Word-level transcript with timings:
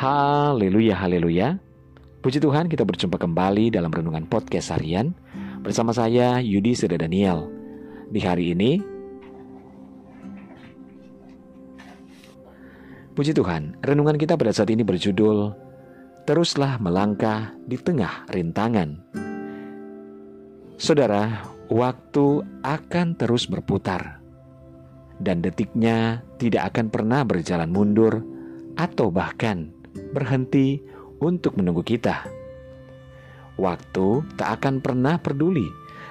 Haleluya, 0.00 0.96
haleluya. 0.96 1.60
Puji 2.24 2.40
Tuhan 2.40 2.72
kita 2.72 2.88
berjumpa 2.88 3.20
kembali 3.20 3.68
dalam 3.68 3.92
Renungan 3.92 4.24
Podcast 4.24 4.72
Harian 4.72 5.12
bersama 5.60 5.92
saya 5.92 6.40
Yudi 6.40 6.72
Seda 6.72 6.96
Daniel. 6.96 7.52
Di 8.08 8.16
hari 8.24 8.56
ini, 8.56 8.80
Puji 13.12 13.36
Tuhan, 13.36 13.76
renungan 13.84 14.16
kita 14.16 14.40
pada 14.40 14.56
saat 14.56 14.72
ini 14.72 14.80
berjudul 14.80 15.52
Teruslah 16.24 16.80
melangkah 16.80 17.52
di 17.68 17.76
tengah 17.76 18.24
rintangan. 18.32 19.04
Saudara, 20.80 21.44
waktu 21.68 22.40
akan 22.64 23.20
terus 23.20 23.44
berputar 23.44 24.16
dan 25.20 25.44
detiknya 25.44 26.24
tidak 26.40 26.72
akan 26.72 26.88
pernah 26.88 27.20
berjalan 27.20 27.68
mundur 27.68 28.24
atau 28.80 29.12
bahkan 29.12 29.76
berhenti 30.10 30.82
untuk 31.20 31.56
menunggu 31.58 31.84
kita. 31.84 32.26
Waktu 33.60 34.24
tak 34.40 34.60
akan 34.60 34.80
pernah 34.80 35.20
peduli 35.20 35.68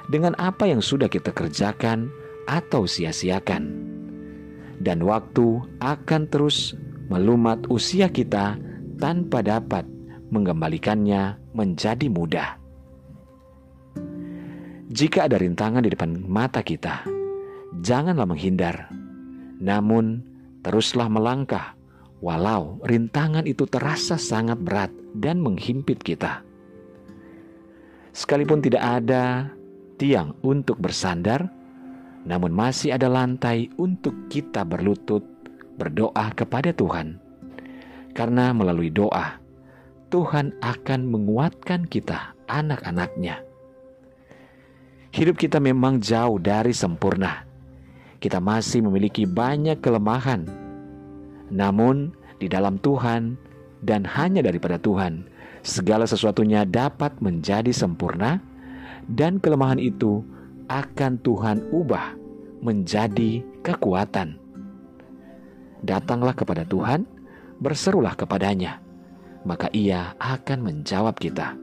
dengan 0.10 0.38
apa 0.38 0.70
yang 0.70 0.82
sudah 0.82 1.10
kita 1.10 1.34
kerjakan 1.34 2.10
atau 2.50 2.86
sia-siakan, 2.86 3.70
dan 4.82 5.06
waktu 5.06 5.62
akan 5.82 6.22
terus 6.30 6.74
melumat 7.10 7.66
usia 7.70 8.10
kita 8.10 8.58
tanpa 9.02 9.42
dapat 9.42 9.86
mengembalikannya 10.30 11.38
menjadi 11.58 12.08
mudah. 12.10 12.50
Jika 14.90 15.30
ada 15.30 15.38
rintangan 15.38 15.86
di 15.86 15.94
depan 15.94 16.26
mata 16.26 16.66
kita, 16.66 17.06
janganlah 17.82 18.26
menghindar, 18.26 18.90
namun 19.62 20.26
teruslah 20.66 21.06
melangkah, 21.10 21.79
walau 22.20 22.80
rintangan 22.84 23.48
itu 23.48 23.64
terasa 23.68 24.20
sangat 24.20 24.60
berat 24.60 24.92
dan 25.16 25.40
menghimpit 25.40 26.00
kita. 26.04 26.44
Sekalipun 28.12 28.60
tidak 28.60 28.84
ada 28.84 29.54
tiang 29.96 30.36
untuk 30.44 30.80
bersandar, 30.80 31.48
namun 32.28 32.52
masih 32.52 32.96
ada 32.96 33.08
lantai 33.08 33.72
untuk 33.80 34.28
kita 34.28 34.68
berlutut 34.68 35.24
berdoa 35.80 36.36
kepada 36.36 36.76
Tuhan. 36.76 37.16
Karena 38.12 38.52
melalui 38.52 38.92
doa, 38.92 39.40
Tuhan 40.12 40.58
akan 40.60 41.00
menguatkan 41.08 41.88
kita, 41.88 42.36
anak-anaknya. 42.52 43.46
Hidup 45.10 45.40
kita 45.40 45.64
memang 45.64 46.04
jauh 46.04 46.38
dari 46.42 46.76
sempurna. 46.76 47.48
Kita 48.20 48.44
masih 48.44 48.84
memiliki 48.84 49.24
banyak 49.24 49.80
kelemahan. 49.80 50.69
Namun, 51.50 52.14
di 52.38 52.48
dalam 52.48 52.78
Tuhan 52.80 53.36
dan 53.82 54.06
hanya 54.06 54.46
daripada 54.46 54.78
Tuhan, 54.80 55.28
segala 55.66 56.08
sesuatunya 56.08 56.64
dapat 56.64 57.18
menjadi 57.20 57.70
sempurna, 57.74 58.40
dan 59.10 59.42
kelemahan 59.42 59.82
itu 59.82 60.22
akan 60.70 61.18
Tuhan 61.26 61.66
ubah 61.74 62.14
menjadi 62.62 63.42
kekuatan. 63.66 64.38
Datanglah 65.82 66.36
kepada 66.36 66.68
Tuhan, 66.68 67.08
berserulah 67.58 68.14
kepadanya, 68.14 68.84
maka 69.48 69.72
Ia 69.72 70.14
akan 70.20 70.60
menjawab 70.62 71.16
kita. 71.18 71.56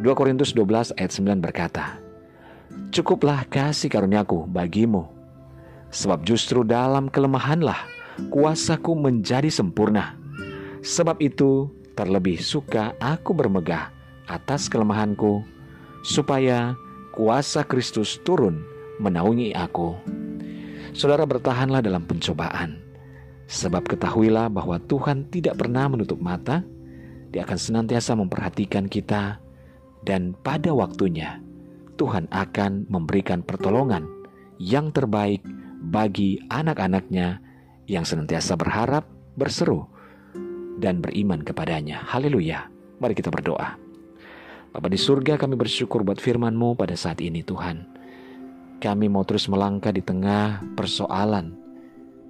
2 0.00 0.08
Korintus 0.16 0.56
12 0.56 0.96
ayat 0.96 1.12
9 1.12 1.44
berkata, 1.44 2.00
Cukuplah 2.88 3.44
kasih 3.44 3.92
karuniaku 3.92 4.48
bagimu, 4.48 5.19
sebab 5.90 6.22
justru 6.22 6.62
dalam 6.62 7.10
kelemahanlah 7.10 7.78
kuasaku 8.30 8.94
menjadi 8.98 9.50
sempurna. 9.50 10.18
Sebab 10.80 11.20
itu 11.20 11.68
terlebih 11.92 12.40
suka 12.40 12.96
aku 12.98 13.36
bermegah 13.36 13.92
atas 14.30 14.70
kelemahanku, 14.70 15.44
supaya 16.00 16.72
kuasa 17.12 17.66
Kristus 17.66 18.16
turun 18.24 18.64
menaungi 19.02 19.52
aku. 19.52 19.98
Saudara 20.96 21.28
bertahanlah 21.28 21.84
dalam 21.84 22.06
pencobaan, 22.08 22.80
sebab 23.50 23.84
ketahuilah 23.86 24.48
bahwa 24.48 24.80
Tuhan 24.88 25.28
tidak 25.28 25.60
pernah 25.60 25.90
menutup 25.90 26.18
mata, 26.18 26.64
Dia 27.30 27.46
akan 27.46 27.58
senantiasa 27.62 28.18
memperhatikan 28.18 28.90
kita, 28.90 29.38
dan 30.02 30.34
pada 30.42 30.74
waktunya 30.74 31.38
Tuhan 31.94 32.26
akan 32.32 32.90
memberikan 32.90 33.44
pertolongan 33.44 34.08
yang 34.58 34.90
terbaik 34.90 35.38
bagi 35.80 36.36
anak-anaknya 36.52 37.40
yang 37.88 38.04
senantiasa 38.04 38.54
berharap, 38.54 39.08
berseru, 39.34 39.88
dan 40.78 41.00
beriman 41.00 41.40
kepadanya. 41.40 42.04
Haleluya. 42.04 42.68
Mari 43.00 43.16
kita 43.16 43.32
berdoa. 43.32 43.80
Bapa 44.70 44.86
di 44.86 45.00
surga 45.00 45.34
kami 45.40 45.58
bersyukur 45.58 46.06
buat 46.06 46.22
firman-Mu 46.22 46.78
pada 46.78 46.94
saat 46.94 47.18
ini 47.24 47.42
Tuhan. 47.42 47.88
Kami 48.78 49.06
mau 49.10 49.26
terus 49.26 49.50
melangkah 49.50 49.90
di 49.90 50.00
tengah 50.00 50.62
persoalan 50.78 51.52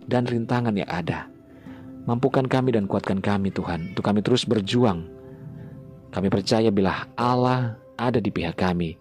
dan 0.08 0.24
rintangan 0.24 0.74
yang 0.74 0.88
ada. 0.88 1.28
Mampukan 2.08 2.48
kami 2.48 2.74
dan 2.74 2.88
kuatkan 2.88 3.20
kami 3.20 3.52
Tuhan 3.52 3.92
untuk 3.92 4.02
kami 4.02 4.24
terus 4.24 4.48
berjuang. 4.48 5.04
Kami 6.10 6.26
percaya 6.26 6.72
bila 6.72 7.06
Allah 7.14 7.78
ada 7.94 8.18
di 8.18 8.32
pihak 8.32 8.56
kami, 8.56 8.96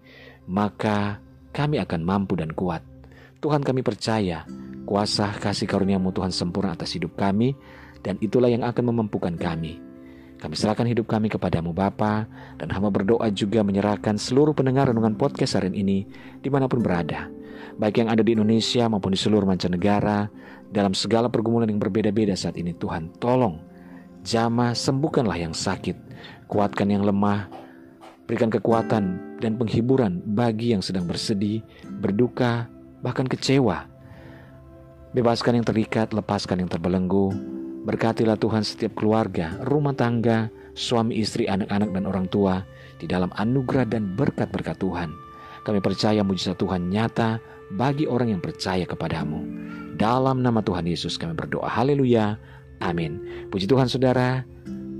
maka 0.46 1.18
kami 1.50 1.80
akan 1.80 2.04
mampu 2.04 2.38
dan 2.38 2.52
kuat. 2.54 2.84
Tuhan 3.40 3.64
kami 3.64 3.80
percaya 3.80 4.44
kuasa 4.84 5.32
kasih 5.40 5.64
karunia-Mu 5.64 6.12
Tuhan 6.12 6.28
sempurna 6.28 6.76
atas 6.76 6.92
hidup 6.92 7.16
kami 7.16 7.56
dan 8.04 8.20
itulah 8.20 8.52
yang 8.52 8.60
akan 8.68 8.92
memampukan 8.92 9.32
kami. 9.32 9.80
Kami 10.40 10.54
serahkan 10.56 10.88
hidup 10.88 11.08
kami 11.08 11.32
kepadamu 11.32 11.72
Bapa 11.72 12.28
dan 12.60 12.68
hamba 12.72 12.92
berdoa 12.92 13.28
juga 13.32 13.64
menyerahkan 13.64 14.20
seluruh 14.20 14.52
pendengar 14.52 14.92
renungan 14.92 15.16
podcast 15.16 15.56
hari 15.56 15.72
ini 15.72 16.04
di 16.40 16.48
mana 16.52 16.68
pun 16.68 16.84
berada. 16.84 17.32
Baik 17.80 18.04
yang 18.04 18.12
ada 18.12 18.20
di 18.20 18.36
Indonesia 18.36 18.88
maupun 18.88 19.12
di 19.12 19.20
seluruh 19.20 19.48
mancanegara, 19.48 20.28
dalam 20.68 20.92
segala 20.92 21.32
pergumulan 21.32 21.68
yang 21.68 21.80
berbeda-beda 21.80 22.36
saat 22.36 22.56
ini 22.60 22.76
Tuhan 22.76 23.16
tolong 23.20 23.58
Jama 24.20 24.76
sembuhkanlah 24.76 25.40
yang 25.40 25.56
sakit, 25.56 25.96
kuatkan 26.44 26.92
yang 26.92 27.08
lemah, 27.08 27.48
berikan 28.28 28.52
kekuatan 28.52 29.36
dan 29.40 29.56
penghiburan 29.56 30.20
bagi 30.36 30.76
yang 30.76 30.84
sedang 30.84 31.08
bersedih, 31.08 31.64
berduka, 32.04 32.68
bahkan 33.00 33.28
kecewa. 33.28 33.88
Bebaskan 35.10 35.58
yang 35.58 35.66
terikat, 35.66 36.14
lepaskan 36.14 36.62
yang 36.62 36.70
terbelenggu, 36.70 37.34
Berkatilah 37.80 38.36
Tuhan 38.36 38.60
setiap 38.60 38.92
keluarga, 38.92 39.56
rumah 39.64 39.96
tangga, 39.96 40.52
suami 40.76 41.16
istri, 41.16 41.48
anak-anak 41.48 41.96
dan 41.96 42.04
orang 42.04 42.26
tua 42.28 42.60
di 43.00 43.08
dalam 43.08 43.32
anugerah 43.40 43.88
dan 43.88 44.12
berkat-berkat 44.20 44.76
Tuhan. 44.76 45.08
Kami 45.64 45.80
percaya 45.80 46.20
mujizat 46.20 46.60
Tuhan 46.60 46.92
nyata 46.92 47.40
bagi 47.72 48.04
orang 48.04 48.36
yang 48.36 48.42
percaya 48.44 48.84
kepadamu. 48.84 49.40
Dalam 49.96 50.44
nama 50.44 50.60
Tuhan 50.60 50.84
Yesus 50.84 51.16
kami 51.16 51.32
berdoa. 51.32 51.72
Haleluya. 51.72 52.36
Amin. 52.84 53.16
Puji 53.48 53.64
Tuhan 53.64 53.88
saudara, 53.88 54.44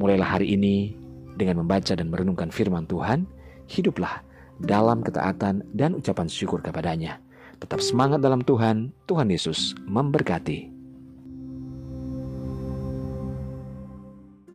mulailah 0.01 0.41
hari 0.41 0.57
ini 0.57 0.97
dengan 1.37 1.61
membaca 1.61 1.93
dan 1.93 2.09
merenungkan 2.09 2.49
firman 2.49 2.89
Tuhan. 2.89 3.29
Hiduplah 3.69 4.25
dalam 4.57 5.05
ketaatan 5.05 5.69
dan 5.77 6.01
ucapan 6.01 6.33
syukur 6.33 6.65
kepadanya. 6.65 7.21
Tetap 7.61 7.85
semangat 7.85 8.25
dalam 8.25 8.41
Tuhan. 8.41 8.89
Tuhan 9.05 9.29
Yesus 9.29 9.77
memberkati. 9.85 10.80